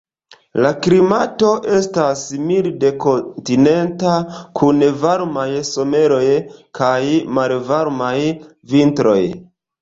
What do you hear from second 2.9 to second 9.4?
kontinenta, kun varmaj someroj kaj malvarmaj vintroj.